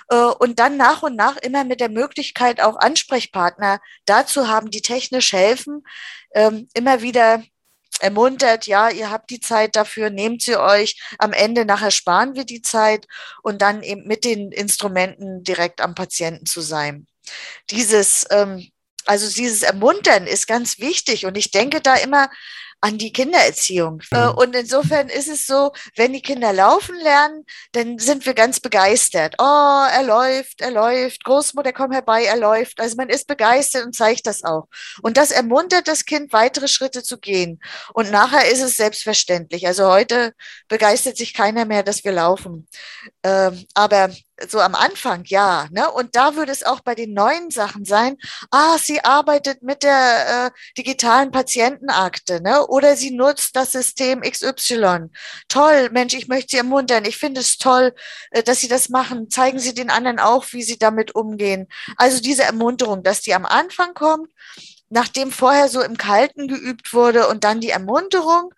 Äh, 0.08 0.16
und 0.16 0.58
dann 0.58 0.76
nach 0.76 1.02
und 1.02 1.16
nach 1.16 1.36
immer 1.36 1.64
mit 1.64 1.80
der 1.80 1.88
Möglichkeit, 1.88 2.60
auch 2.60 2.76
Ansprechpartner 2.76 3.80
dazu 4.04 4.48
haben, 4.48 4.70
die 4.70 4.82
technisch 4.82 5.32
helfen, 5.32 5.82
ähm, 6.34 6.68
immer 6.74 7.02
wieder 7.02 7.42
ermuntert, 8.00 8.66
ja, 8.66 8.90
ihr 8.90 9.10
habt 9.10 9.30
die 9.30 9.40
Zeit 9.40 9.76
dafür, 9.76 10.10
nehmt 10.10 10.42
sie 10.42 10.56
euch. 10.56 11.00
Am 11.18 11.32
Ende 11.32 11.64
nachher 11.64 11.90
sparen 11.90 12.34
wir 12.34 12.44
die 12.44 12.62
Zeit 12.62 13.06
und 13.42 13.62
dann 13.62 13.82
eben 13.82 14.06
mit 14.06 14.24
den 14.24 14.52
Instrumenten 14.52 15.44
direkt 15.44 15.80
am 15.80 15.94
Patienten 15.94 16.46
zu 16.46 16.60
sein. 16.60 17.06
Dieses, 17.70 18.26
ähm, 18.30 18.68
also 19.06 19.30
dieses 19.30 19.62
Ermuntern 19.62 20.26
ist 20.26 20.46
ganz 20.46 20.78
wichtig 20.78 21.26
und 21.26 21.36
ich 21.36 21.50
denke 21.50 21.80
da 21.80 21.94
immer 21.96 22.28
an 22.84 22.98
die 22.98 23.12
Kindererziehung. 23.12 24.02
Äh, 24.10 24.26
mhm. 24.26 24.34
Und 24.34 24.54
insofern 24.54 25.08
ist 25.08 25.28
es 25.28 25.46
so, 25.46 25.72
wenn 25.96 26.12
die 26.12 26.20
Kinder 26.20 26.52
laufen 26.52 26.94
lernen, 26.96 27.46
dann 27.72 27.98
sind 27.98 28.26
wir 28.26 28.34
ganz 28.34 28.60
begeistert. 28.60 29.36
Oh, 29.38 29.86
er 29.90 30.02
läuft, 30.02 30.60
er 30.60 30.70
läuft, 30.70 31.24
Großmutter, 31.24 31.72
komm 31.72 31.92
herbei, 31.92 32.24
er 32.24 32.36
läuft. 32.36 32.80
Also 32.80 32.96
man 32.96 33.08
ist 33.08 33.26
begeistert 33.26 33.86
und 33.86 33.96
zeigt 33.96 34.26
das 34.26 34.44
auch. 34.44 34.68
Und 35.00 35.16
das 35.16 35.30
ermuntert 35.30 35.88
das 35.88 36.04
Kind, 36.04 36.34
weitere 36.34 36.68
Schritte 36.68 37.02
zu 37.02 37.18
gehen. 37.18 37.58
Und 37.94 38.10
nachher 38.10 38.50
ist 38.52 38.60
es 38.60 38.76
selbstverständlich. 38.76 39.66
Also 39.66 39.90
heute 39.90 40.34
begeistert 40.68 41.16
sich 41.16 41.32
keiner 41.32 41.64
mehr, 41.64 41.84
dass 41.84 42.04
wir 42.04 42.12
laufen. 42.12 42.68
Ähm, 43.22 43.64
aber 43.72 44.10
so 44.48 44.60
am 44.60 44.74
Anfang, 44.74 45.24
ja. 45.26 45.68
Ne? 45.70 45.90
Und 45.90 46.16
da 46.16 46.36
würde 46.36 46.52
es 46.52 46.64
auch 46.64 46.80
bei 46.80 46.94
den 46.94 47.14
neuen 47.14 47.50
Sachen 47.50 47.84
sein, 47.84 48.16
ah, 48.50 48.78
sie 48.78 49.04
arbeitet 49.04 49.62
mit 49.62 49.82
der 49.82 50.46
äh, 50.46 50.50
digitalen 50.76 51.30
Patientenakte, 51.30 52.42
ne? 52.42 52.66
oder 52.66 52.96
sie 52.96 53.10
nutzt 53.10 53.56
das 53.56 53.72
System 53.72 54.22
XY. 54.22 55.10
Toll, 55.48 55.90
Mensch, 55.90 56.14
ich 56.14 56.28
möchte 56.28 56.52
Sie 56.52 56.56
ermuntern. 56.58 57.04
Ich 57.04 57.16
finde 57.16 57.40
es 57.40 57.58
toll, 57.58 57.94
äh, 58.30 58.42
dass 58.42 58.60
Sie 58.60 58.68
das 58.68 58.88
machen. 58.88 59.30
Zeigen 59.30 59.58
Sie 59.58 59.74
den 59.74 59.90
anderen 59.90 60.18
auch, 60.18 60.46
wie 60.52 60.62
Sie 60.62 60.78
damit 60.78 61.14
umgehen. 61.14 61.68
Also 61.96 62.20
diese 62.20 62.44
Ermunterung, 62.44 63.02
dass 63.02 63.20
die 63.20 63.34
am 63.34 63.46
Anfang 63.46 63.94
kommt, 63.94 64.30
nachdem 64.88 65.32
vorher 65.32 65.68
so 65.68 65.82
im 65.82 65.96
Kalten 65.96 66.48
geübt 66.48 66.92
wurde 66.92 67.28
und 67.28 67.44
dann 67.44 67.60
die 67.60 67.70
Ermunterung, 67.70 68.52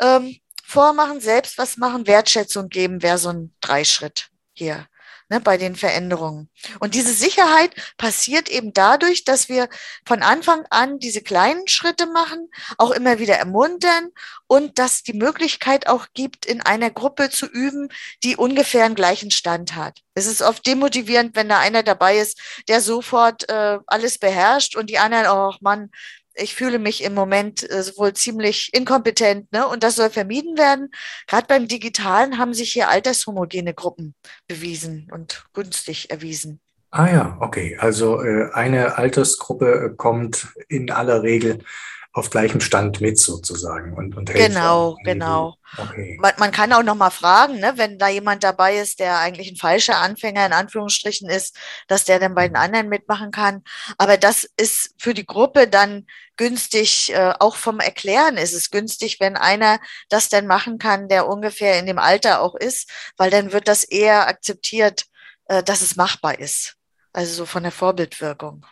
ähm, 0.00 0.36
vormachen, 0.64 1.20
selbst 1.20 1.58
was 1.58 1.76
machen, 1.76 2.06
Wertschätzung 2.06 2.68
geben, 2.68 3.02
wäre 3.02 3.18
so 3.18 3.28
ein 3.28 3.54
Dreischritt 3.60 4.28
hier 4.52 4.86
ne, 5.28 5.40
bei 5.40 5.56
den 5.56 5.76
Veränderungen. 5.76 6.48
Und 6.80 6.94
diese 6.94 7.12
Sicherheit 7.12 7.74
passiert 7.96 8.48
eben 8.48 8.72
dadurch, 8.72 9.24
dass 9.24 9.48
wir 9.48 9.68
von 10.06 10.22
Anfang 10.22 10.64
an 10.70 10.98
diese 10.98 11.22
kleinen 11.22 11.66
Schritte 11.68 12.06
machen, 12.06 12.48
auch 12.78 12.90
immer 12.90 13.18
wieder 13.18 13.36
ermuntern 13.36 14.10
und 14.46 14.78
dass 14.78 15.02
die 15.02 15.14
Möglichkeit 15.14 15.86
auch 15.88 16.06
gibt, 16.14 16.46
in 16.46 16.60
einer 16.60 16.90
Gruppe 16.90 17.30
zu 17.30 17.46
üben, 17.46 17.88
die 18.22 18.36
ungefähr 18.36 18.84
einen 18.84 18.94
gleichen 18.94 19.30
Stand 19.30 19.74
hat. 19.74 20.00
Es 20.14 20.26
ist 20.26 20.42
oft 20.42 20.66
demotivierend, 20.66 21.36
wenn 21.36 21.48
da 21.48 21.58
einer 21.58 21.82
dabei 21.82 22.18
ist, 22.18 22.40
der 22.68 22.80
sofort 22.80 23.48
äh, 23.48 23.78
alles 23.86 24.18
beherrscht 24.18 24.76
und 24.76 24.90
die 24.90 24.98
anderen, 24.98 25.26
oh 25.28 25.54
Mann, 25.60 25.90
ich 26.36 26.54
fühle 26.54 26.78
mich 26.78 27.02
im 27.02 27.14
Moment 27.14 27.68
äh, 27.70 27.84
wohl 27.96 28.12
ziemlich 28.12 28.72
inkompetent, 28.74 29.50
ne? 29.52 29.66
Und 29.66 29.82
das 29.82 29.96
soll 29.96 30.10
vermieden 30.10 30.56
werden. 30.58 30.90
Gerade 31.26 31.46
beim 31.46 31.68
Digitalen 31.68 32.38
haben 32.38 32.54
sich 32.54 32.72
hier 32.72 32.88
altershomogene 32.88 33.74
Gruppen 33.74 34.14
bewiesen 34.46 35.08
und 35.12 35.44
günstig 35.52 36.10
erwiesen. 36.10 36.60
Ah 36.90 37.10
ja, 37.10 37.36
okay. 37.40 37.76
Also 37.78 38.22
äh, 38.22 38.50
eine 38.52 38.96
Altersgruppe 38.96 39.90
äh, 39.92 39.96
kommt 39.96 40.48
in 40.68 40.90
aller 40.90 41.22
Regel 41.22 41.58
auf 42.16 42.30
gleichem 42.30 42.60
Stand 42.60 43.02
mit 43.02 43.18
sozusagen 43.18 43.92
und, 43.92 44.16
und 44.16 44.30
hält 44.30 44.48
Genau, 44.48 44.96
genau. 45.04 45.54
Okay. 45.76 46.16
Man, 46.18 46.32
man, 46.38 46.50
kann 46.50 46.72
auch 46.72 46.82
noch 46.82 46.94
mal 46.94 47.10
fragen, 47.10 47.60
ne, 47.60 47.74
wenn 47.76 47.98
da 47.98 48.08
jemand 48.08 48.42
dabei 48.42 48.78
ist, 48.78 49.00
der 49.00 49.18
eigentlich 49.18 49.50
ein 49.50 49.58
falscher 49.58 49.98
Anfänger 49.98 50.46
in 50.46 50.54
Anführungsstrichen 50.54 51.28
ist, 51.28 51.58
dass 51.88 52.04
der 52.04 52.18
dann 52.18 52.34
bei 52.34 52.48
den 52.48 52.56
anderen 52.56 52.88
mitmachen 52.88 53.32
kann. 53.32 53.62
Aber 53.98 54.16
das 54.16 54.48
ist 54.56 54.94
für 54.96 55.12
die 55.12 55.26
Gruppe 55.26 55.68
dann 55.68 56.06
günstig, 56.38 57.12
äh, 57.12 57.34
auch 57.38 57.56
vom 57.56 57.80
Erklären 57.80 58.38
ist 58.38 58.54
es 58.54 58.70
günstig, 58.70 59.20
wenn 59.20 59.36
einer 59.36 59.78
das 60.08 60.30
dann 60.30 60.46
machen 60.46 60.78
kann, 60.78 61.08
der 61.08 61.28
ungefähr 61.28 61.78
in 61.78 61.84
dem 61.84 61.98
Alter 61.98 62.40
auch 62.40 62.54
ist, 62.54 62.90
weil 63.18 63.28
dann 63.28 63.52
wird 63.52 63.68
das 63.68 63.84
eher 63.84 64.26
akzeptiert, 64.26 65.04
äh, 65.48 65.62
dass 65.62 65.82
es 65.82 65.96
machbar 65.96 66.38
ist. 66.38 66.76
Also 67.12 67.34
so 67.34 67.44
von 67.44 67.62
der 67.62 67.72
Vorbildwirkung. 67.72 68.64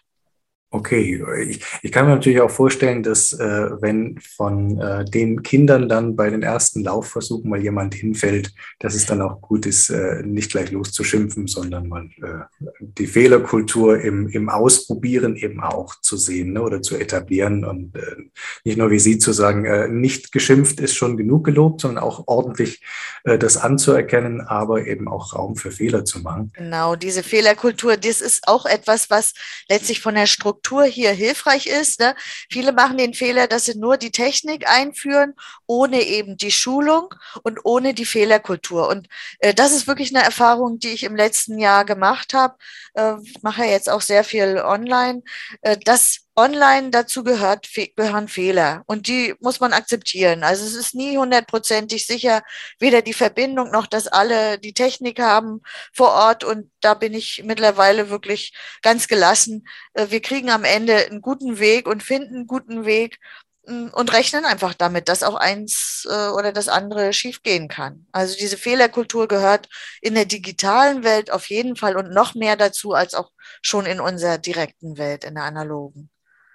Okay, 0.75 1.23
ich, 1.47 1.65
ich, 1.83 1.93
kann 1.93 2.07
mir 2.07 2.17
natürlich 2.17 2.41
auch 2.41 2.51
vorstellen, 2.51 3.05
dass 3.05 3.33
äh, 3.33 3.81
wenn 3.81 4.19
von 4.19 4.77
äh, 4.81 5.05
den 5.05 5.45
Kindern 5.45 5.89
dann 5.89 6.17
bei 6.17 6.31
den 6.31 6.43
ersten 6.43 6.83
Laufversuchen 6.83 7.49
mal 7.49 7.63
jemand 7.63 7.95
hinfällt, 7.95 8.53
dass 8.81 8.97
es 8.97 9.07
dann 9.07 9.23
auch 9.23 9.41
gut 9.41 9.67
ist, 9.67 9.91
äh, 9.91 10.25
nicht 10.25 10.51
gleich 10.51 10.73
loszuschimpfen, 10.73 11.47
sondern 11.47 11.89
mal 11.89 12.11
äh, 12.21 12.65
die 12.99 13.07
Fehlerkultur 13.07 14.01
im, 14.01 14.29
im 14.29 14.49
Ausprobieren 14.49 15.37
eben 15.37 15.61
auch 15.61 16.01
zu 16.01 16.17
sehen 16.17 16.53
ne, 16.53 16.63
oder 16.63 16.83
zu 16.83 16.97
etablieren 16.97 17.65
und 17.65 17.97
äh, 17.97 18.17
nicht 18.65 18.79
nur 18.79 18.91
wie 18.91 18.99
Sie 18.99 19.19
zu 19.19 19.33
sagen, 19.33 19.65
äh, 19.65 19.89
nicht 19.89 20.33
geschimpft 20.33 20.81
ist 20.81 20.95
schon 20.95 21.17
genug 21.17 21.45
gelobt, 21.45 21.81
sondern 21.81 22.03
auch 22.03 22.25
ordentlich 22.27 22.83
das 23.25 23.57
anzuerkennen, 23.57 24.43
aber 24.43 24.87
eben 24.87 25.09
auch 25.09 25.35
Raum 25.35 25.57
für 25.57 25.71
Fehler 25.71 26.05
zu 26.05 26.21
machen. 26.21 26.53
Genau, 26.55 26.95
diese 26.95 27.23
Fehlerkultur, 27.23 27.97
das 27.97 28.21
ist 28.21 28.47
auch 28.47 28.67
etwas, 28.67 29.09
was 29.09 29.33
letztlich 29.69 30.03
von 30.03 30.15
der 30.15 30.27
Struktur 30.27 30.45
Struktur 30.45 30.85
hier 30.85 31.11
hilfreich 31.11 31.67
ist. 31.67 32.01
Ne? 32.01 32.15
Viele 32.51 32.73
machen 32.73 32.97
den 32.97 33.15
Fehler, 33.15 33.47
dass 33.47 33.67
sie 33.67 33.79
nur 33.79 33.97
die 33.97 34.11
Technik 34.11 34.69
einführen, 34.69 35.35
ohne 35.67 36.03
eben 36.03 36.37
die 36.37 36.51
Schulung 36.51 37.15
und 37.43 37.61
ohne 37.65 37.95
die 37.95 38.05
Fehlerkultur. 38.05 38.89
Und 38.89 39.09
äh, 39.39 39.55
das 39.55 39.73
ist 39.73 39.87
wirklich 39.87 40.15
eine 40.15 40.25
Erfahrung, 40.25 40.79
die 40.79 40.89
ich 40.89 41.05
im 41.05 41.17
letzten 41.17 41.59
Jahr 41.59 41.85
gemacht 41.85 42.35
habe. 42.35 42.55
Äh, 42.95 43.17
mache 43.43 43.65
jetzt 43.65 43.91
auch 43.91 44.01
sehr 44.01 44.23
viel 44.23 44.59
online, 44.59 45.23
äh, 45.63 45.77
dass 45.77 46.21
online 46.37 46.91
dazu 46.91 47.25
gehört, 47.25 47.69
gehören 47.97 48.29
Fehler 48.29 48.83
und 48.87 49.09
die 49.09 49.35
muss 49.41 49.61
man 49.61 49.73
akzeptieren. 49.73 50.45
Also 50.45 50.65
es 50.65 50.75
ist 50.75 50.95
nie 50.95 51.17
hundertprozentig 51.17 52.07
sicher, 52.07 52.43
weder 52.79 53.03
die 53.03 53.13
Verbindung 53.13 53.71
noch, 53.71 53.87
dass 53.87 54.07
alle 54.07 54.59
die 54.59 54.75
Technik 54.75 55.21
haben 55.21 55.61
vor 55.93 56.11
Ort 56.13 56.45
und 56.45 56.71
da 56.81 56.95
bin 56.95 57.15
ich 57.15 57.43
mittlerweile 57.45 58.11
wirklich 58.11 58.53
ganz 58.83 59.09
gelassen. 59.09 59.67
Äh, 59.95 60.07
wir 60.11 60.23
kriegen 60.23 60.51
am 60.51 60.65
Ende 60.65 60.97
einen 60.97 61.21
guten 61.21 61.59
Weg 61.59 61.89
und 61.89 62.03
finden 62.03 62.37
einen 62.37 62.47
guten 62.47 62.85
Weg 62.85 63.19
und 63.67 64.13
rechnen 64.13 64.45
einfach 64.45 64.75
damit, 64.75 65.09
dass 65.09 65.23
auch 65.23 65.37
eins 65.37 66.07
äh, 66.11 66.29
oder 66.29 66.53
das 66.53 66.69
andere 66.69 67.13
schiefgehen 67.13 67.69
kann. 67.69 68.07
Also 68.13 68.37
diese 68.39 68.57
Fehlerkultur 68.57 69.27
gehört 69.27 69.69
in 70.03 70.15
der 70.15 70.27
digitalen 70.27 71.03
Welt 71.03 71.31
auf 71.33 71.47
jeden 71.47 71.77
Fall 71.77 71.97
und 71.97 72.13
noch 72.13 72.35
mehr 72.35 72.57
dazu 72.57 72.93
als 72.93 73.15
auch 73.15 73.31
schon 73.63 73.87
in 73.87 74.01
unserer 74.01 74.39
direkten 74.39 74.99
Welt, 74.99 75.25
in 75.25 75.35
der 75.35 75.45
analogen. 75.45 76.11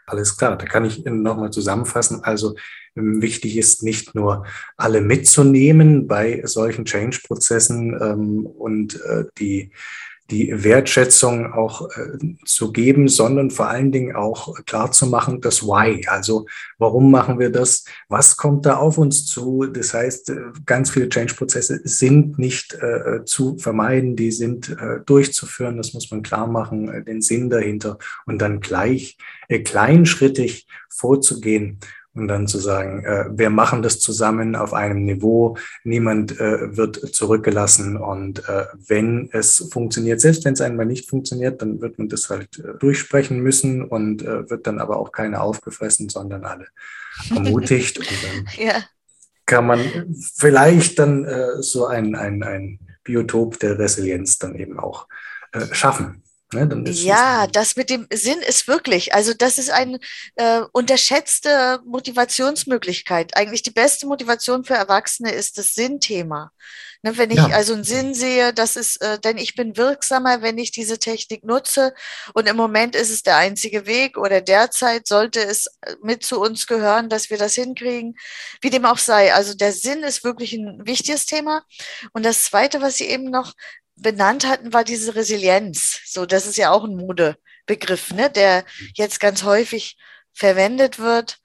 Alles 0.05 0.37
klar, 0.37 0.57
da 0.57 0.65
kann 0.65 0.85
ich 0.85 1.03
nochmal 1.05 1.51
zusammenfassen. 1.51 2.23
Also 2.23 2.55
ähm, 2.95 3.21
wichtig 3.21 3.57
ist 3.57 3.83
nicht 3.83 4.15
nur 4.15 4.45
alle 4.75 5.01
mitzunehmen 5.01 6.07
bei 6.07 6.41
solchen 6.45 6.85
Change-Prozessen 6.85 7.97
ähm, 8.01 8.45
und 8.45 9.01
äh, 9.01 9.25
die 9.37 9.71
die 10.31 10.63
Wertschätzung 10.63 11.53
auch 11.53 11.89
äh, 11.89 12.17
zu 12.45 12.71
geben, 12.71 13.07
sondern 13.07 13.51
vor 13.51 13.67
allen 13.67 13.91
Dingen 13.91 14.15
auch 14.15 14.55
klar 14.65 14.91
zu 14.91 15.07
machen, 15.07 15.41
das 15.41 15.63
Why. 15.63 16.05
Also 16.07 16.45
warum 16.77 17.11
machen 17.11 17.39
wir 17.39 17.51
das? 17.51 17.85
Was 18.07 18.37
kommt 18.37 18.65
da 18.65 18.77
auf 18.77 18.97
uns 18.97 19.25
zu? 19.25 19.65
Das 19.65 19.93
heißt, 19.93 20.29
äh, 20.29 20.35
ganz 20.65 20.91
viele 20.91 21.09
Change-Prozesse 21.09 21.81
sind 21.83 22.37
nicht 22.37 22.73
äh, 22.75 23.25
zu 23.25 23.57
vermeiden, 23.57 24.15
die 24.15 24.31
sind 24.31 24.69
äh, 24.69 24.99
durchzuführen. 25.05 25.77
Das 25.77 25.93
muss 25.93 26.11
man 26.11 26.21
klar 26.21 26.47
machen, 26.47 26.89
äh, 26.89 27.03
den 27.03 27.21
Sinn 27.21 27.49
dahinter 27.49 27.97
und 28.25 28.39
dann 28.39 28.59
gleich 28.59 29.17
äh, 29.47 29.59
kleinschrittig 29.59 30.67
vorzugehen 30.89 31.79
und 32.13 32.27
dann 32.27 32.47
zu 32.47 32.57
sagen, 32.57 33.03
äh, 33.05 33.25
wir 33.31 33.49
machen 33.49 33.81
das 33.81 33.99
zusammen 33.99 34.55
auf 34.55 34.73
einem 34.73 35.05
Niveau, 35.05 35.57
niemand 35.83 36.39
äh, 36.39 36.75
wird 36.75 36.97
zurückgelassen 37.15 37.97
und 37.97 38.47
äh, 38.49 38.65
wenn 38.87 39.29
es 39.31 39.69
funktioniert, 39.71 40.19
selbst 40.19 40.45
wenn 40.45 40.53
es 40.53 40.61
einmal 40.61 40.85
nicht 40.85 41.09
funktioniert, 41.09 41.61
dann 41.61 41.81
wird 41.81 41.99
man 41.99 42.09
das 42.09 42.29
halt 42.29 42.59
äh, 42.59 42.77
durchsprechen 42.79 43.39
müssen 43.39 43.83
und 43.83 44.21
äh, 44.23 44.49
wird 44.49 44.67
dann 44.67 44.79
aber 44.79 44.97
auch 44.97 45.11
keiner 45.11 45.41
aufgefressen, 45.41 46.09
sondern 46.09 46.45
alle 46.45 46.67
ermutigt 47.29 47.99
und 47.99 48.07
dann 48.07 48.65
ja. 48.65 48.83
kann 49.45 49.67
man 49.67 49.79
vielleicht 50.35 50.97
dann 50.99 51.25
äh, 51.25 51.61
so 51.61 51.85
ein, 51.85 52.15
ein, 52.15 52.43
ein 52.43 52.79
Biotop 53.03 53.59
der 53.59 53.77
Resilienz 53.79 54.37
dann 54.37 54.55
eben 54.55 54.79
auch 54.79 55.07
schaffen. 55.71 56.21
Ne, 56.51 56.89
ja, 56.89 57.45
das 57.45 57.75
mit 57.75 57.91
dem 57.91 58.07
Sinn 58.11 58.39
ist 58.39 58.67
wirklich, 58.67 59.13
also 59.13 59.35
das 59.35 59.59
ist 59.59 59.69
eine 59.69 59.99
äh, 60.35 60.61
unterschätzte 60.71 61.79
Motivationsmöglichkeit. 61.85 63.37
Eigentlich 63.37 63.61
die 63.61 63.69
beste 63.69 64.07
Motivation 64.07 64.63
für 64.63 64.73
Erwachsene 64.73 65.31
ist 65.31 65.59
das 65.59 65.75
Sinnthema. 65.75 66.51
Ne, 67.01 67.17
wenn 67.17 67.31
ich 67.31 67.37
ja. 67.37 67.47
also 67.49 67.73
einen 67.73 67.85
Sinn 67.85 68.13
sehe, 68.13 68.51
das 68.51 68.75
ist, 68.75 69.01
äh, 69.01 69.19
denn 69.19 69.37
ich 69.37 69.55
bin 69.55 69.77
wirksamer, 69.77 70.41
wenn 70.41 70.57
ich 70.57 70.71
diese 70.71 70.99
Technik 70.99 71.45
nutze. 71.45 71.93
Und 72.33 72.49
im 72.49 72.57
Moment 72.57 72.93
ist 72.93 73.09
es 73.09 73.23
der 73.23 73.37
einzige 73.37 73.85
Weg 73.85 74.17
oder 74.17 74.41
derzeit 74.41 75.07
sollte 75.07 75.39
es 75.39 75.67
äh, 75.81 75.95
mit 76.03 76.23
zu 76.23 76.41
uns 76.41 76.67
gehören, 76.67 77.07
dass 77.07 77.29
wir 77.29 77.37
das 77.37 77.55
hinkriegen, 77.55 78.15
wie 78.61 78.69
dem 78.69 78.85
auch 78.85 78.97
sei. 78.97 79.33
Also 79.33 79.53
der 79.53 79.71
Sinn 79.71 80.03
ist 80.03 80.25
wirklich 80.25 80.51
ein 80.53 80.81
wichtiges 80.85 81.25
Thema. 81.25 81.63
Und 82.11 82.25
das 82.25 82.43
Zweite, 82.43 82.81
was 82.81 82.97
Sie 82.97 83.05
eben 83.05 83.29
noch 83.29 83.53
benannt 84.01 84.47
hatten, 84.47 84.73
war 84.73 84.83
diese 84.83 85.15
Resilienz. 85.15 86.01
So, 86.05 86.25
das 86.25 86.45
ist 86.45 86.57
ja 86.57 86.71
auch 86.71 86.83
ein 86.83 86.95
Modebegriff, 86.95 88.11
ne, 88.11 88.29
der 88.29 88.65
jetzt 88.93 89.19
ganz 89.19 89.43
häufig 89.43 89.97
verwendet 90.33 90.99
wird, 90.99 91.39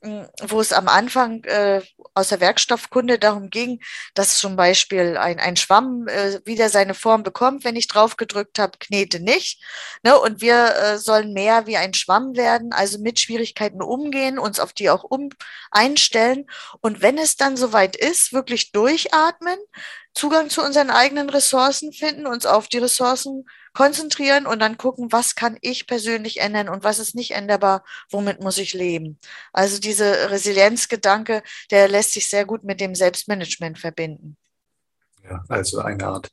wo 0.00 0.60
es 0.60 0.72
am 0.72 0.86
Anfang 0.86 1.42
äh, 1.44 1.82
aus 2.14 2.28
der 2.28 2.40
Werkstoffkunde 2.40 3.18
darum 3.18 3.50
ging, 3.50 3.80
dass 4.14 4.38
zum 4.38 4.54
Beispiel 4.54 5.16
ein, 5.16 5.40
ein 5.40 5.56
Schwamm 5.56 6.06
äh, 6.06 6.40
wieder 6.44 6.68
seine 6.68 6.94
Form 6.94 7.24
bekommt, 7.24 7.64
wenn 7.64 7.74
ich 7.74 7.88
drauf 7.88 8.16
gedrückt 8.16 8.58
habe, 8.58 8.78
knete 8.78 9.20
nicht. 9.20 9.62
Ne? 10.04 10.18
Und 10.18 10.40
wir 10.40 10.76
äh, 10.76 10.98
sollen 10.98 11.32
mehr 11.32 11.66
wie 11.66 11.76
ein 11.76 11.94
Schwamm 11.94 12.36
werden, 12.36 12.72
also 12.72 12.98
mit 12.98 13.18
Schwierigkeiten 13.18 13.82
umgehen, 13.82 14.38
uns 14.38 14.60
auf 14.60 14.72
die 14.72 14.88
auch 14.90 15.02
um 15.02 15.30
einstellen. 15.72 16.46
Und 16.80 17.02
wenn 17.02 17.18
es 17.18 17.36
dann 17.36 17.56
soweit 17.56 17.96
ist, 17.96 18.32
wirklich 18.32 18.70
durchatmen, 18.70 19.58
Zugang 20.14 20.48
zu 20.50 20.62
unseren 20.62 20.90
eigenen 20.90 21.30
Ressourcen 21.30 21.92
finden, 21.92 22.26
uns 22.26 22.46
auf 22.46 22.68
die 22.68 22.78
Ressourcen 22.78 23.44
konzentrieren 23.78 24.44
und 24.44 24.58
dann 24.58 24.76
gucken, 24.76 25.12
was 25.12 25.36
kann 25.36 25.56
ich 25.60 25.86
persönlich 25.86 26.40
ändern 26.40 26.68
und 26.68 26.82
was 26.82 26.98
ist 26.98 27.14
nicht 27.14 27.30
änderbar, 27.30 27.84
womit 28.10 28.40
muss 28.40 28.58
ich 28.58 28.74
leben. 28.74 29.20
Also 29.52 29.78
diese 29.78 30.32
Resilienzgedanke, 30.32 31.44
der 31.70 31.86
lässt 31.86 32.12
sich 32.12 32.28
sehr 32.28 32.44
gut 32.44 32.64
mit 32.64 32.80
dem 32.80 32.96
Selbstmanagement 32.96 33.78
verbinden. 33.78 34.36
Ja, 35.22 35.44
also 35.48 35.78
eine 35.78 36.08
Art 36.08 36.28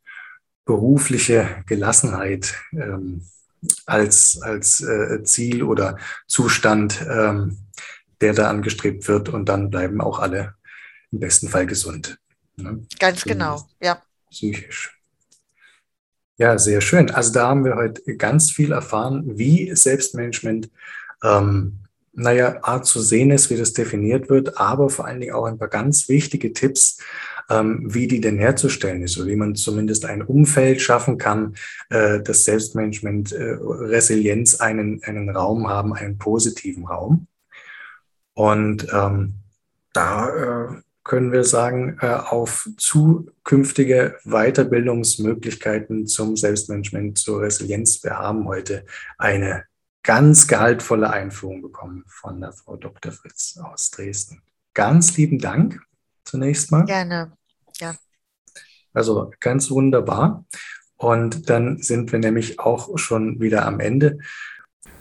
berufliche 0.66 1.64
Gelassenheit 1.68 2.56
ähm, 2.72 3.28
als, 3.86 4.42
als 4.42 4.82
äh, 4.82 5.22
Ziel 5.24 5.62
oder 5.62 6.00
Zustand, 6.26 7.00
ähm, 7.08 7.60
der 8.22 8.34
da 8.34 8.50
angestrebt 8.50 9.08
wird 9.08 9.30
und 9.30 9.50
dann 9.50 9.70
bleiben 9.70 10.02
auch 10.02 10.18
alle 10.18 10.56
im 11.12 11.20
besten 11.20 11.50
Fall 11.50 11.68
gesund. 11.68 12.18
Ne? 12.56 12.88
Ganz 12.98 13.24
genau, 13.24 13.70
ja. 13.80 14.02
Psychisch. 14.32 14.95
Ja, 16.38 16.58
sehr 16.58 16.82
schön. 16.82 17.12
Also 17.12 17.32
da 17.32 17.48
haben 17.48 17.64
wir 17.64 17.76
heute 17.76 18.18
ganz 18.18 18.52
viel 18.52 18.74
erfahren, 18.74 19.38
wie 19.38 19.74
Selbstmanagement, 19.74 20.70
ähm, 21.24 21.80
naja, 22.12 22.60
Art 22.62 22.86
zu 22.86 23.02
sehen 23.02 23.32
ist, 23.32 23.50
wie 23.50 23.58
das 23.58 23.74
definiert 23.74 24.30
wird, 24.30 24.58
aber 24.58 24.90
vor 24.90 25.06
allen 25.06 25.22
Dingen 25.22 25.34
auch 25.34 25.46
ein 25.46 25.58
paar 25.58 25.70
ganz 25.70 26.10
wichtige 26.10 26.52
Tipps, 26.52 26.98
ähm, 27.50 27.84
wie 27.86 28.08
die 28.08 28.20
denn 28.20 28.38
herzustellen 28.38 29.02
ist 29.02 29.18
oder 29.18 29.28
wie 29.28 29.36
man 29.36 29.56
zumindest 29.56 30.06
ein 30.06 30.24
Umfeld 30.24 30.82
schaffen 30.82 31.18
kann, 31.18 31.56
äh, 31.90 32.22
das 32.22 32.44
Selbstmanagement, 32.44 33.32
äh, 33.32 33.58
Resilienz 33.62 34.60
einen, 34.60 35.02
einen 35.04 35.30
Raum 35.30 35.70
haben, 35.70 35.94
einen 35.94 36.18
positiven 36.18 36.86
Raum. 36.86 37.28
Und 38.34 38.88
ähm, 38.92 39.36
da 39.94 40.30
äh, 40.30 40.82
können 41.06 41.32
wir 41.32 41.44
sagen, 41.44 41.98
äh, 42.02 42.08
auf 42.08 42.68
zukünftige 42.78 44.18
Weiterbildungsmöglichkeiten 44.26 46.08
zum 46.08 46.36
Selbstmanagement, 46.36 47.18
zur 47.18 47.42
Resilienz. 47.42 48.04
Wir 48.04 48.18
haben 48.18 48.48
heute 48.48 48.86
eine 49.18 49.66
ganz 50.04 50.48
gehaltvolle 50.48 51.12
Einführung 51.12 51.62
bekommen 51.62 52.04
von 52.08 52.42
der 52.42 52.52
Frau 52.52 52.76
Dr. 52.76 53.12
Fritz 53.12 53.58
aus 53.64 53.92
Dresden. 53.92 54.42
Ganz 54.74 55.16
lieben 55.16 55.40
Dank 55.40 55.80
zunächst 56.24 56.72
mal. 56.72 56.86
Gerne, 56.86 57.32
ja. 57.80 57.96
Also 58.94 59.32
ganz 59.40 59.70
wunderbar. 59.70 60.46
Und 60.98 61.50
dann 61.50 61.78
sind 61.84 62.12
wir 62.12 62.20
nämlich 62.20 62.60
auch 62.60 62.98
schon 62.98 63.40
wieder 63.40 63.66
am 63.66 63.80
Ende. 63.80 64.18